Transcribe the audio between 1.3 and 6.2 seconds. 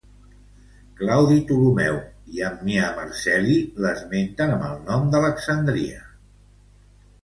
Ptolemeu i Ammià Marcel·lí l'esmenten amb el nom d'Alexandria.